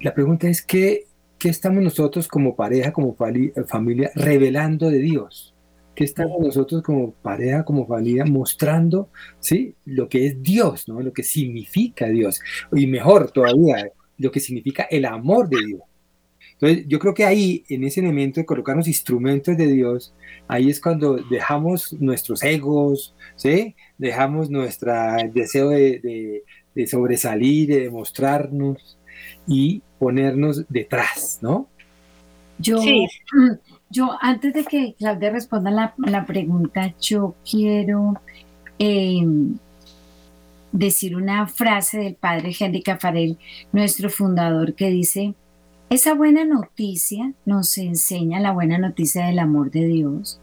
[0.00, 1.06] la pregunta es, ¿qué,
[1.38, 5.54] ¿qué, estamos nosotros como pareja, como familia, revelando de Dios?
[5.94, 9.74] ¿Qué estamos nosotros como pareja, como familia, mostrando, ¿sí?
[9.84, 11.00] Lo que es Dios, ¿no?
[11.00, 12.40] Lo que significa Dios.
[12.72, 15.80] Y mejor todavía, lo que significa el amor de Dios.
[16.54, 20.14] Entonces, yo creo que ahí, en ese elemento de colocarnos instrumentos de Dios,
[20.48, 23.74] ahí es cuando dejamos nuestros egos, ¿sí?
[23.98, 24.92] Dejamos nuestro
[25.32, 26.42] deseo de,
[26.86, 28.98] sobresalir, de demostrarnos
[29.46, 31.68] y ponernos detrás, ¿no?
[32.58, 32.80] Yo,
[33.90, 38.14] yo antes de que Claudia responda la, pregunta, yo quiero
[38.78, 39.58] em,
[40.70, 43.38] decir una frase del padre Henry Cafarel,
[43.72, 45.34] nuestro fundador, que dice,
[45.90, 50.40] esa buena noticia nos enseña la buena noticia del amor de Dios.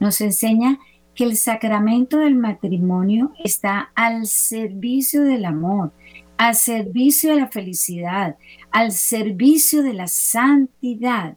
[0.00, 0.78] Nos enseña
[1.14, 5.92] que el sacramento del matrimonio está al servicio del amor,
[6.36, 8.36] al servicio de la felicidad,
[8.70, 11.36] al servicio de la santidad.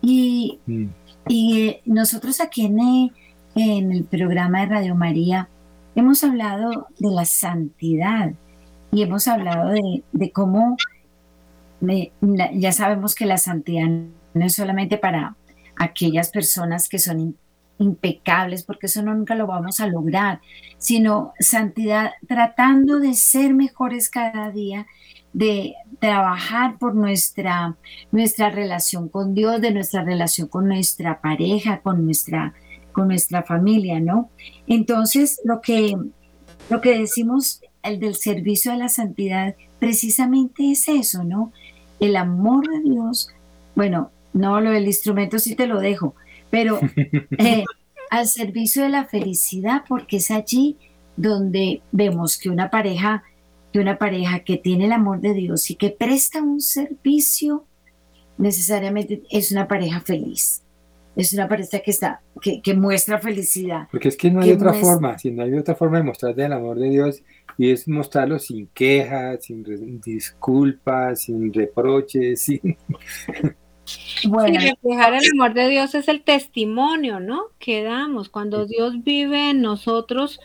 [0.00, 0.86] Y, mm.
[1.28, 2.78] y nosotros aquí en,
[3.54, 5.48] en el programa de Radio María
[5.94, 8.32] hemos hablado de la santidad
[8.92, 10.76] y hemos hablado de, de cómo
[12.54, 15.36] ya sabemos que la santidad no es solamente para
[15.76, 17.36] aquellas personas que son
[17.78, 20.40] impecables, porque eso nunca lo vamos a lograr,
[20.78, 24.86] sino santidad tratando de ser mejores cada día,
[25.32, 27.76] de trabajar por nuestra,
[28.10, 32.54] nuestra relación con Dios, de nuestra relación con nuestra pareja, con nuestra,
[32.92, 34.30] con nuestra familia, ¿no?
[34.66, 35.96] Entonces, lo que,
[36.70, 41.52] lo que decimos el del servicio a la santidad precisamente es eso, ¿no?
[42.02, 43.30] El amor de Dios,
[43.76, 46.16] bueno, no, lo del instrumento sí te lo dejo,
[46.50, 46.80] pero
[47.38, 47.64] eh,
[48.10, 50.76] al servicio de la felicidad, porque es allí
[51.16, 53.22] donde vemos que una pareja,
[53.72, 57.66] que una pareja que tiene el amor de Dios y que presta un servicio,
[58.36, 60.62] necesariamente es una pareja feliz.
[61.14, 63.86] Es una pareja que está, que, que muestra felicidad.
[63.92, 66.52] Porque es que no hay otra forma, si no hay otra forma de mostrar el
[66.52, 67.22] amor de Dios
[67.58, 72.76] y es mostrarlo sin quejas, sin disculpas, sin reproches, sin...
[74.28, 74.60] Bueno.
[74.60, 77.46] reflejar el amor de Dios es el testimonio, ¿no?
[77.58, 80.40] Que damos cuando Dios vive en nosotros,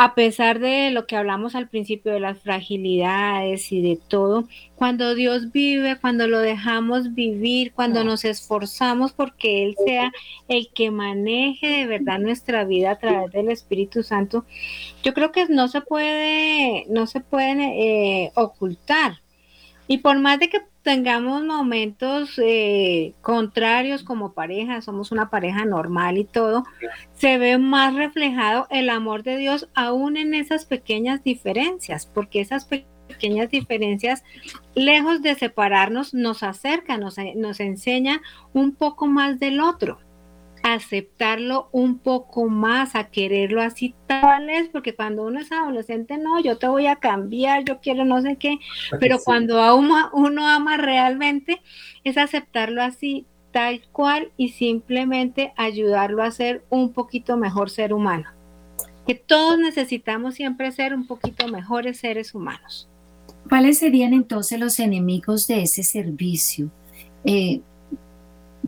[0.00, 5.16] a pesar de lo que hablamos al principio de las fragilidades y de todo, cuando
[5.16, 10.12] Dios vive, cuando lo dejamos vivir, cuando nos esforzamos porque Él sea
[10.46, 14.44] el que maneje de verdad nuestra vida a través del Espíritu Santo,
[15.02, 19.14] yo creo que no se puede, no se pueden eh, ocultar.
[19.88, 26.16] Y por más de que tengamos momentos eh, contrarios como pareja, somos una pareja normal
[26.16, 26.64] y todo,
[27.12, 32.64] se ve más reflejado el amor de Dios aún en esas pequeñas diferencias, porque esas
[32.64, 34.24] pequeñas diferencias,
[34.74, 38.22] lejos de separarnos, nos acercan, nos, nos enseñan
[38.54, 39.98] un poco más del otro
[40.74, 46.40] aceptarlo un poco más, a quererlo así tal es, porque cuando uno es adolescente, no,
[46.40, 48.58] yo te voy a cambiar, yo quiero no sé qué,
[49.00, 51.60] pero cuando uno, uno ama realmente,
[52.04, 58.30] es aceptarlo así tal cual y simplemente ayudarlo a ser un poquito mejor ser humano.
[59.06, 62.88] Que todos necesitamos siempre ser un poquito mejores seres humanos.
[63.48, 66.70] ¿Cuáles serían entonces los enemigos de ese servicio?
[67.24, 67.62] Eh,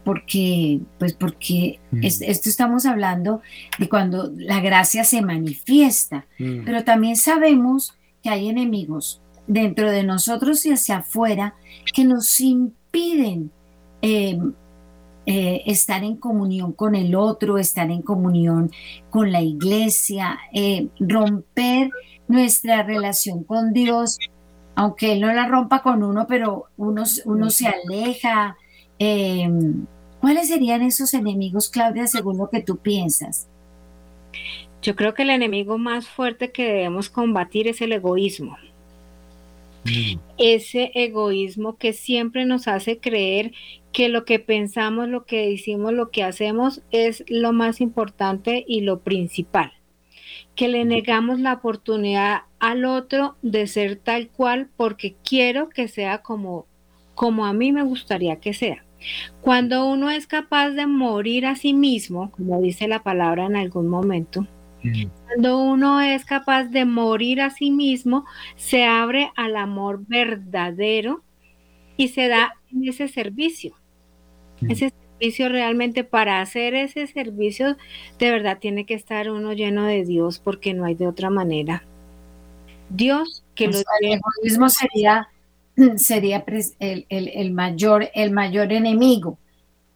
[0.05, 2.05] porque, pues porque mm.
[2.05, 3.43] esto estamos hablando
[3.79, 6.65] de cuando la gracia se manifiesta, mm.
[6.65, 11.55] pero también sabemos que hay enemigos dentro de nosotros y hacia afuera
[11.93, 13.51] que nos impiden
[14.03, 14.53] em,
[15.27, 18.71] eh, estar en comunión con el otro, estar en comunión
[19.11, 21.91] con la iglesia, eh, romper
[22.29, 24.19] nuestra relación con Dios,
[24.75, 28.57] aunque Él no la rompa con uno, pero uno, uno se aleja,
[29.01, 29.87] Em,
[30.21, 33.49] ¿Cuáles serían esos enemigos, Claudia, según lo que tú piensas?
[34.83, 38.59] Yo creo que el enemigo más fuerte que debemos combatir es el egoísmo.
[39.85, 40.19] Mm.
[40.37, 43.53] Ese egoísmo que siempre nos hace creer
[43.93, 48.83] que lo que pensamos, lo que decimos, lo que hacemos es lo más importante y
[48.83, 49.73] lo principal.
[50.55, 56.19] Que le negamos la oportunidad al otro de ser tal cual porque quiero que sea
[56.19, 56.67] como,
[57.15, 58.85] como a mí me gustaría que sea.
[59.41, 63.89] Cuando uno es capaz de morir a sí mismo, como dice la palabra en algún
[63.89, 64.47] momento,
[65.27, 68.25] cuando uno es capaz de morir a sí mismo,
[68.57, 71.23] se abre al amor verdadero
[71.97, 73.75] y se da en ese servicio.
[74.69, 77.77] Ese servicio realmente para hacer ese servicio
[78.19, 81.85] de verdad tiene que estar uno lleno de Dios porque no hay de otra manera.
[82.89, 83.79] Dios que lo
[84.43, 85.29] mismo sería
[85.97, 86.45] sería
[86.79, 89.39] el, mayor, el mayor enemigo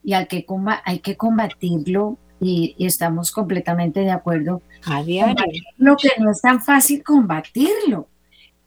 [0.02, 0.46] y al que
[0.84, 4.60] hay que combatirlo y, estamos completamente de acuerdo.
[4.84, 5.34] A diario.
[5.78, 8.08] Lo que no es tan fácil combatirlo.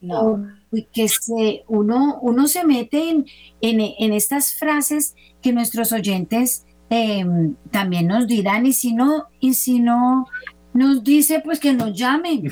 [0.01, 0.47] No.
[0.71, 3.25] Y que se, uno, uno se mete en,
[3.61, 9.79] en, estas frases que nuestros oyentes em, también nos dirán y si no, y si
[9.79, 10.27] no
[10.73, 12.51] nos dice pues que nos llamen.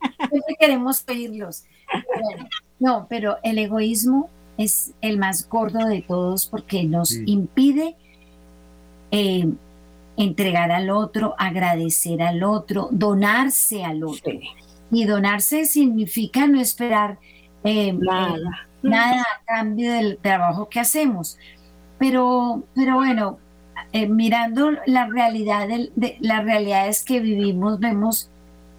[0.58, 1.64] queremos oírlos.
[2.80, 7.96] No, pero el egoísmo es el más gordo de todos porque nos impide
[9.10, 9.48] eh,
[10.16, 14.32] entregar al otro, agradecer al otro, donarse al otro.
[14.90, 17.18] Y donarse significa no esperar
[17.62, 18.68] eh, nada.
[18.82, 19.22] nada.
[19.22, 21.38] a cambio del trabajo que hacemos.
[21.98, 23.38] Pero, pero bueno,
[23.92, 28.30] eh, mirando la realidad, de, las realidades que vivimos, vemos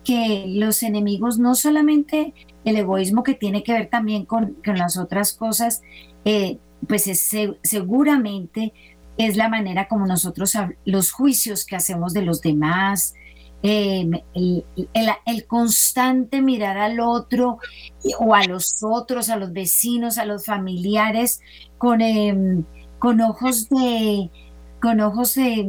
[0.09, 2.33] que los enemigos, no solamente
[2.65, 5.83] el egoísmo que tiene que ver también con, las otras cosas,
[6.25, 6.57] eh,
[6.87, 7.29] pues es,
[7.61, 8.73] seguramente
[9.19, 13.13] es la manera como nosotros, los juicios que hacemos de los demás,
[13.61, 17.59] em, el, constante mirar al otro
[18.17, 21.39] o a los otros, a los vecinos, a los familiares,
[21.77, 22.63] con, em,
[22.97, 24.31] con ojos de
[24.81, 25.67] con ojos de,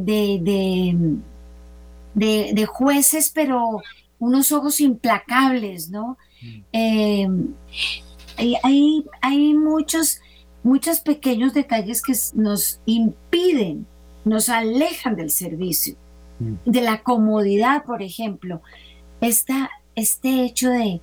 [2.15, 3.81] de, jueces, pero
[4.21, 6.17] unos ojos implacables, ¿no?
[6.41, 6.61] Mm.
[6.71, 7.53] Em,
[8.63, 10.21] hay, hay muchos
[10.63, 13.85] muchos pequeños detalles que nos impiden,
[14.25, 15.95] nos alejan del servicio,
[16.39, 16.69] mm.
[16.69, 18.61] de la comodidad, por ejemplo.
[19.19, 21.01] Esta, este hecho de,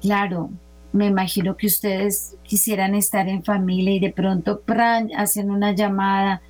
[0.00, 0.50] claro,
[0.92, 4.62] me imagino que ustedes quisieran estar en familia y de pronto
[5.16, 6.42] hacen una llamada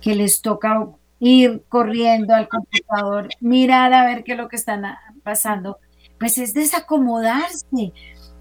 [0.00, 0.88] que les toca
[1.20, 4.84] ir corriendo al computador, mirar a ver qué es lo que están
[5.24, 5.78] pasando,
[6.20, 7.92] pues es desacomodarse,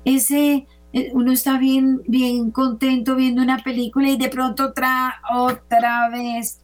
[0.06, 6.10] ese eh, uno está bien, bien contento viendo una película y de pronto otra, otra
[6.10, 6.60] vez.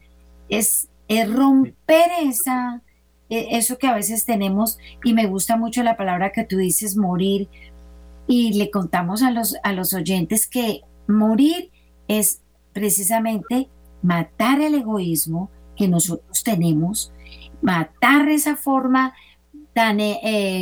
[0.47, 0.87] Es,
[1.27, 2.83] romper esa,
[3.29, 6.95] e, eso que a veces tenemos y me gusta mucho la palabra que tú dices,
[6.95, 7.49] morir.
[8.27, 11.71] Y le contamos a los, a los oyentes que morir
[12.07, 12.43] es
[12.73, 13.69] precisamente
[14.03, 17.11] matar el egoísmo que nosotros tenemos,
[17.63, 19.15] matar esa forma
[19.79, 20.19] tan, eh,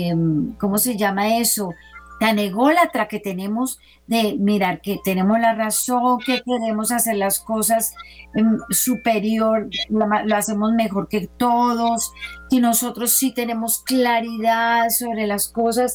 [0.09, 1.72] em, ¿cómo se llama eso?
[2.20, 7.93] tan ególatra que tenemos de mirar que tenemos la razón, que queremos hacer las cosas
[8.34, 12.11] em, superior, lo, hacemos mejor que todos,
[12.49, 15.93] que nosotros sí tenemos claridad sobre las cosas.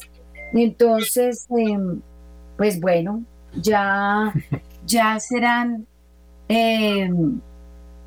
[0.53, 2.01] Entonces, em,
[2.57, 4.33] pues bueno, ya,
[4.87, 5.87] ya serán,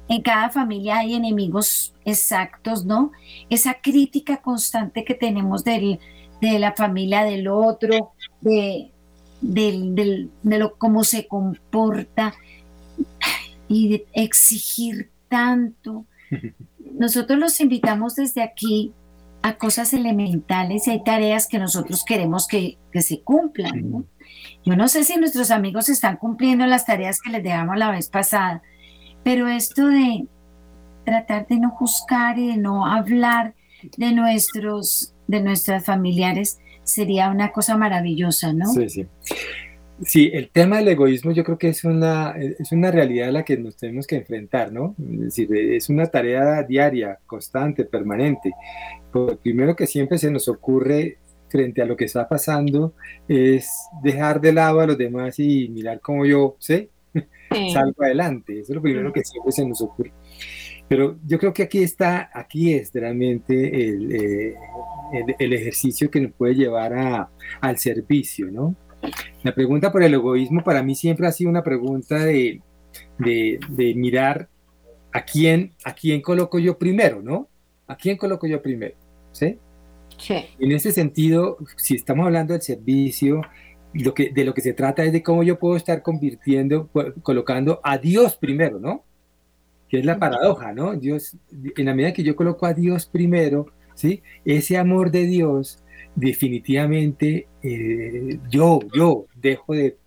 [0.07, 3.11] en cada familia hay enemigos exactos, ¿no?
[3.49, 5.99] Esa crítica constante que tenemos del
[6.41, 8.91] de la familia del otro, de,
[9.41, 12.33] de, lo, cómo se comporta
[13.67, 16.05] y de exigir tanto.
[16.93, 18.93] Nosotros los invitamos desde aquí
[19.41, 24.07] a cosas elementales y hay tareas que nosotros queremos que, se cumplan.
[24.63, 28.09] Yo no sé si nuestros amigos están cumpliendo las tareas que les dejamos la vez
[28.09, 28.63] pasada,
[29.25, 30.27] pero esto de
[31.03, 33.55] tratar de no juzgar y de no hablar
[33.97, 38.67] de nuestros de nuestras familiares sería una cosa maravillosa, ¿no?
[38.67, 39.07] Sí, sí.
[40.03, 43.45] Sí, el tema del egoísmo yo creo que es una, es una realidad a la
[43.45, 44.93] que nos tenemos que enfrentar, ¿no?
[44.99, 48.51] Es decir, es una tarea diaria, constante, permanente.
[49.11, 51.17] Lo primero que siempre se nos ocurre
[51.47, 52.93] frente a lo que está pasando
[53.27, 53.69] es
[54.03, 56.57] dejar de lado a los demás y mirar cómo yo,
[57.55, 57.71] ¿sí?
[57.71, 58.59] Salgo adelante.
[58.59, 60.11] Eso es lo primero que siempre se nos ocurre.
[60.87, 64.55] Pero yo creo que aquí está, aquí es realmente el, eh,
[65.39, 67.29] el, ejercicio que nos puede llevar a,
[67.61, 68.75] al servicio, ¿no?
[69.43, 72.61] La pregunta por el egoísmo para mí siempre ha sido una pregunta de,
[73.17, 74.47] de, de mirar
[75.11, 77.47] a quién, a quién coloco yo primero, ¿no?
[77.87, 78.95] ¿A quién coloco yo primero?
[79.31, 79.57] ¿Sí?
[80.17, 80.45] Sí.
[80.59, 83.41] En ese sentido, si estamos hablando del servicio,
[83.95, 86.89] lo que, de lo que se trata es de cómo yo puedo estar convirtiendo,
[87.23, 89.03] colocando a Dios primero, ¿no?
[89.87, 90.95] Que es la paradoja, ¿no?
[90.95, 91.37] Dios,
[91.77, 94.21] en la medida que yo coloco a Dios primero, ¿sí?
[94.43, 95.79] Ese amor de Dios,
[96.15, 99.97] definitivamente, eh, yo, yo dejo de,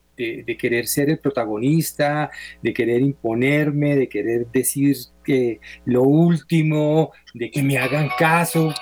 [0.59, 2.30] querer ser el protagonista,
[2.61, 8.74] de querer imponerme, de querer decir que lo último, de que me hagan caso,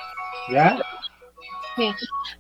[0.51, 0.79] ¿ya?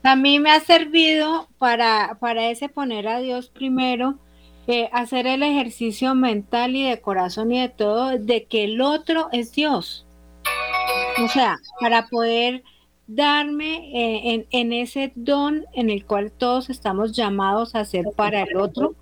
[0.03, 4.19] A mí me ha servido para, para ese poner a Dios primero,
[4.67, 9.29] eh, hacer el ejercicio mental y de corazón y de todo, de que el otro
[9.33, 10.07] es Dios.
[11.23, 12.63] O sea, para poder
[13.07, 18.57] darme eh, en, ese don en el cual todos estamos llamados a hacer para el
[18.57, 18.97] otro,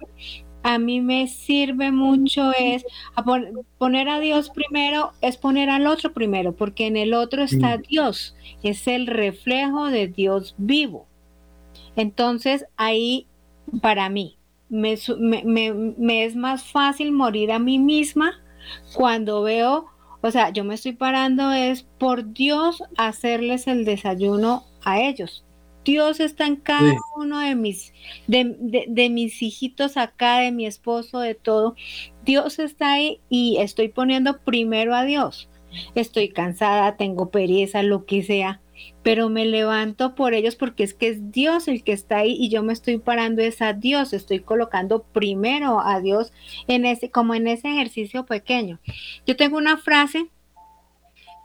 [0.65, 2.85] a mí me sirve mucho es
[3.79, 8.35] poner a Dios primero, es poner al otro primero, porque en el otro está Dios,
[8.63, 11.07] es el reflejo de Dios vivo.
[11.97, 13.27] Entonces ahí,
[13.83, 14.39] para mí,
[14.71, 18.43] me, me es más fácil morir a mí misma
[18.95, 19.95] cuando veo
[20.27, 25.44] o sea, yo me estoy parando es por Dios hacerles el desayuno a ellos.
[25.85, 27.93] Dios está en cada uno de mis,
[28.27, 31.77] de, mis hijitos acá, de mi esposo, de todo.
[32.25, 35.49] Dios está ahí y estoy poniendo primero a Dios.
[35.95, 38.61] Estoy cansada, tengo pereza, lo que sea,
[39.03, 42.49] pero me levanto por ellos porque es que es Dios el que está ahí y
[42.49, 46.33] yo me estoy parando es a Dios, estoy colocando primero a Dios
[46.69, 48.79] en ese, como en ese ejercicio pequeño.
[49.27, 50.29] Yo tengo una frase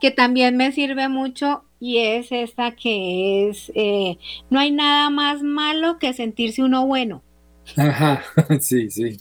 [0.00, 4.18] que también me sirve mucho y es esta que es, eh,
[4.50, 7.22] no hay nada más malo que sentirse uno bueno.
[7.76, 8.22] Ajá,
[8.60, 9.18] sí, sí.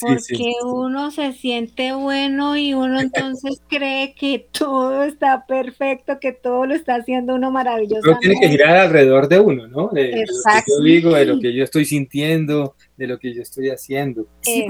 [0.00, 6.66] porque uno se siente bueno y uno entonces cree que todo está perfecto, que todo
[6.66, 8.02] lo está haciendo uno maravilloso.
[8.02, 9.88] Pero tiene que girar alrededor de uno, ¿no?
[9.88, 13.42] De, lo que yo digo, de lo que yo estoy sintiendo, de lo que yo
[13.42, 14.26] estoy haciendo.
[14.42, 14.66] Sí,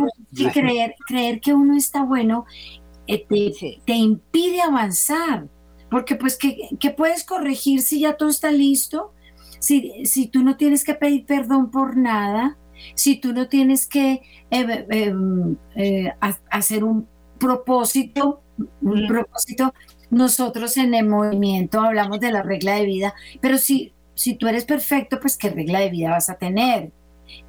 [0.53, 2.45] creer, creer que uno está bueno
[3.07, 3.27] eh,
[3.85, 5.49] te, impide avanzar,
[5.91, 9.13] porque pues ¿qué, puedes corregir si ya todo está listo?
[9.59, 12.57] Si, si tú no tienes que pedir perdón por nada,
[12.95, 15.15] si tú no tienes que eh, eh,
[15.75, 16.13] eh,
[16.51, 18.43] hacer un propósito,
[18.81, 19.75] un propósito,
[20.11, 24.65] nosotros en el movimiento hablamos de la regla de vida, pero si, si tú eres
[24.65, 26.93] perfecto, pues qué regla de vida vas a tener.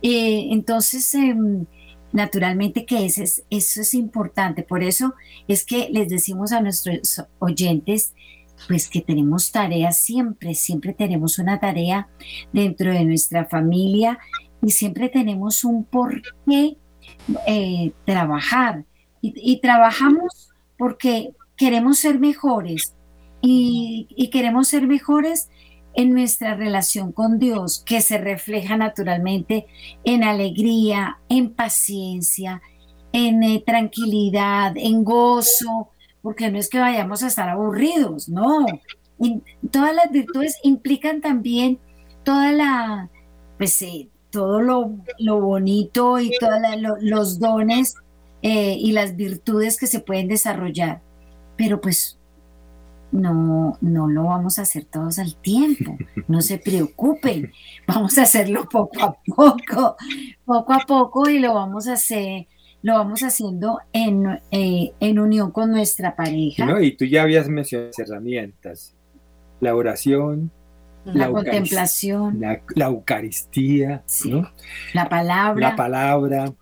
[0.01, 1.65] entonces, em,
[2.11, 5.13] naturalmente que eso es, eso es importante, por eso
[5.47, 8.13] es que les decimos a nuestros oyentes,
[8.67, 12.09] pues que tenemos tareas siempre, siempre tenemos una tarea
[12.51, 14.19] dentro de nuestra familia
[14.61, 16.77] y siempre tenemos un por qué
[17.45, 18.85] eh, trabajar.
[19.21, 22.93] Y, trabajamos porque queremos ser mejores
[23.41, 25.49] y, queremos ser mejores
[25.97, 29.65] en nuestra relación con Dios, que se refleja naturalmente
[30.03, 32.61] en alegría, en paciencia,
[33.11, 35.89] en eh, tranquilidad, en gozo,
[36.21, 38.67] porque no es que vayamos a estar aburridos, no.
[39.71, 41.79] todas las virtudes implican también
[42.23, 43.09] toda la,
[43.57, 46.59] pues, eh, todo lo, bonito y todos
[47.01, 47.95] los dones
[48.43, 51.01] eh, y las virtudes que se pueden desarrollar.
[51.55, 52.16] Pero pues
[53.11, 55.97] no, no lo vamos a hacer todos al tiempo,
[56.27, 57.51] no se preocupen,
[57.87, 59.97] vamos a hacerlo poco a poco,
[60.45, 62.47] poco a poco y lo vamos a hacer,
[62.81, 66.81] lo vamos haciendo en, eh, en unión con nuestra pareja.
[66.81, 68.95] Y tú ya habías mencionado herramientas,
[69.59, 70.51] la oración,
[71.05, 72.39] la, contemplación,
[72.75, 74.03] la, Eucaristía,
[74.93, 75.69] la palabra.
[75.69, 76.53] La palabra.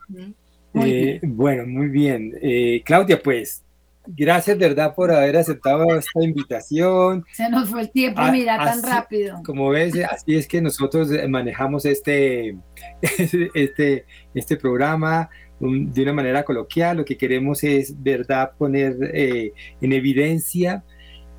[0.76, 2.34] Eh, bueno, muy bien.
[2.42, 3.65] Eh, Claudia, pues,
[4.08, 7.26] gracias, ¿verdad?, por haber aceptado esta invitación.
[7.34, 9.42] Se nos fue el tiempo, ah, mira, tan rápido.
[9.46, 12.58] Como ves, así es que nosotros manejamos este,
[13.54, 15.30] este, este programa
[15.60, 16.98] de una manera coloquial.
[16.98, 20.84] Lo que queremos es, ¿verdad?, poner eh, en evidencia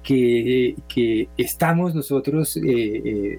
[0.03, 3.39] que, estamos nosotros eh, eh,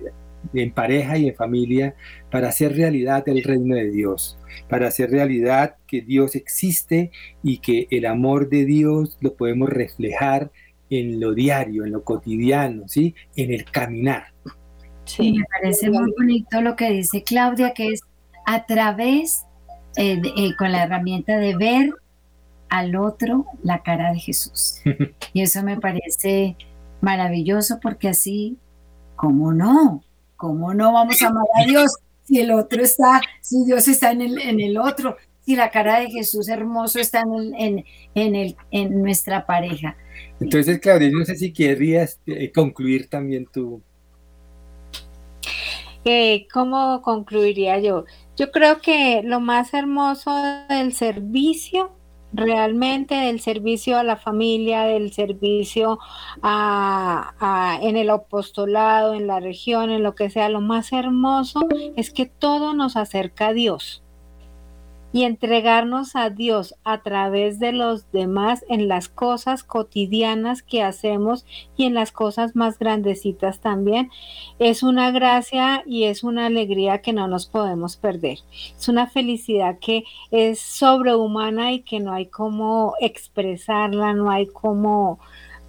[0.53, 1.95] en pareja y en familia
[2.31, 4.36] para hacer realidad el reino de Dios,
[4.69, 7.11] para hacer realidad que Dios existe
[7.43, 10.51] y que el amor de Dios lo podemos reflejar
[10.89, 13.15] en lo diario, en lo cotidiano, ¿sí?
[13.35, 14.27] En el caminar.
[15.05, 18.01] Sí, me parece muy bonito lo que dice Claudia, que es
[18.45, 19.45] a través,
[19.95, 20.21] eh,
[20.57, 21.91] con la herramienta de ver
[22.69, 24.81] al otro la cara de Jesús.
[25.33, 26.55] Y eso me parece
[27.01, 28.57] maravilloso porque así,
[29.15, 30.03] ¿cómo no?
[30.35, 31.91] ¿Cómo no vamos a amar a Dios
[32.27, 36.01] si el otro está, si Dios está en el, en el otro, si la cara
[36.01, 39.95] de Jesús hermoso está en, en, el, en nuestra pareja?
[40.39, 43.81] Entonces, Claudia, no sé si querrías eh, concluir también tú.
[46.03, 48.05] Eh, ¿Cómo concluiría yo?
[48.35, 50.31] Yo creo que lo más hermoso
[50.69, 51.96] del servicio
[52.33, 55.99] realmente del servicio a la familia, del servicio
[56.41, 62.11] a, en el apostolado, en la región, en lo que sea, lo más hermoso es
[62.11, 64.03] que todo nos acerca a Dios
[65.13, 71.45] y entregarnos a Dios a través de los demás en las cosas cotidianas que hacemos
[71.75, 74.09] y en las cosas más grandecitas también,
[74.59, 78.39] es una gracia y es una alegría que no nos podemos perder.
[78.77, 85.19] Es una felicidad que es sobrehumana y que no hay cómo expresarla, no hay cómo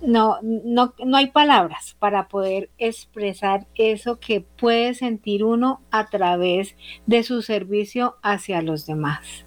[0.01, 6.75] no, no, no hay palabras para poder expresar eso que puede sentir uno a través
[7.07, 9.45] de su servicio hacia los demás.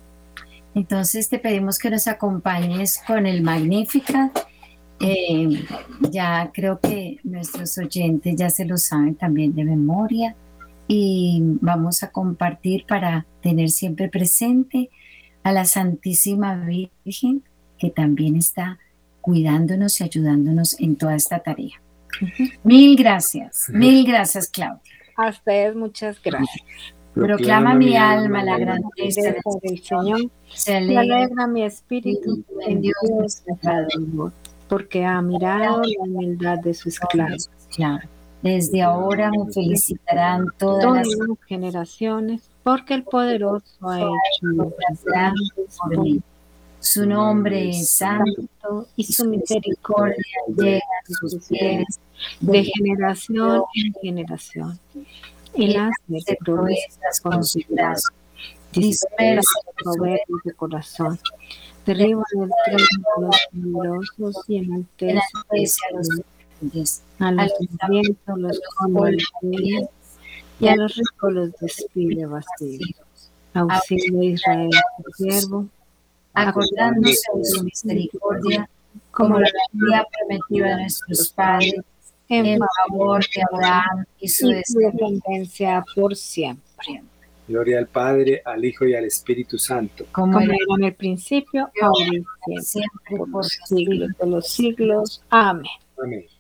[0.74, 4.38] Entonces te pedimos que nos acompañes con el Magnificat.
[5.00, 5.66] Eh,
[6.12, 10.36] ya creo que nuestros oyentes ya se lo saben también de memoria
[10.88, 14.90] y vamos a compartir para tener siempre presente
[15.44, 17.44] a la Santísima Virgen
[17.80, 18.78] que también está
[19.22, 21.82] cuidándonos y ayudándonos en toda esta tarea.
[22.64, 24.82] Mil gracias, mil gracias, Claudia.
[25.16, 26.64] A ustedes muchas gracias.
[27.14, 30.32] Proclama mi alma la grandeza del Señor.
[30.54, 34.32] Se alegra mi espíritu en Dios nuestro
[34.68, 37.50] porque ha mirado la humildad de sus esclavos.
[37.76, 38.08] Claro.
[38.42, 46.22] Desde ahora me felicitarán todas, las generaciones, porque el poderoso ha hecho grandes por mí.
[46.82, 50.16] Su nombre es santo y su misericordia
[50.58, 52.00] llega a sus pies
[52.40, 54.80] de generación en generación.
[55.54, 55.92] Y las
[56.44, 58.10] proezas con su brazo.
[58.74, 61.20] dispersa los soberbios de corazón,
[61.86, 66.08] derriba el trono los numerosos y enaltece a los
[66.62, 69.18] humildes, a los hambrientos los come
[70.60, 72.96] y a los ricos los despide vacíos.
[73.54, 74.70] Auxilio Israel,
[75.04, 75.68] tu siervo,
[76.34, 78.70] acordándose de su misericordia,
[79.12, 81.76] como la había prometido a nuestros padres,
[82.30, 87.04] en favor de Abraham y su descendencia por siempre.
[87.48, 90.06] Gloria al Padre, al Hijo y al Espíritu Santo.
[90.14, 92.06] Como, era en el principio, ahora
[92.48, 95.22] y siempre, por los siglos de los siglos.
[95.30, 95.66] Amén.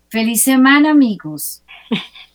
[0.09, 1.63] Feliz semana, amigos.